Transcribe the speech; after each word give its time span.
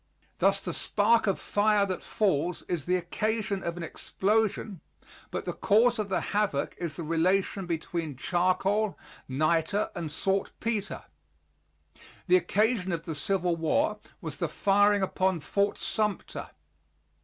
Thus 0.39 0.59
the 0.59 0.73
spark 0.73 1.27
of 1.27 1.39
fire 1.39 1.85
that 1.85 2.01
falls 2.01 2.63
is 2.63 2.85
the 2.85 2.95
occasion 2.95 3.61
of 3.61 3.77
an 3.77 3.83
explosion, 3.83 4.81
but 5.29 5.45
the 5.45 5.53
cause 5.53 5.99
of 5.99 6.09
the 6.09 6.21
havoc 6.33 6.73
is 6.79 6.95
the 6.95 7.03
relation 7.03 7.67
between 7.67 8.15
charcoal, 8.17 8.97
niter 9.29 9.91
and 9.93 10.11
saltpeter. 10.11 11.03
The 12.25 12.37
occasion 12.37 12.91
of 12.91 13.03
the 13.05 13.13
Civil 13.13 13.55
War 13.57 13.99
was 14.21 14.37
the 14.37 14.49
firing 14.49 15.03
upon 15.03 15.39
Fort 15.39 15.77
Sumter. 15.77 16.49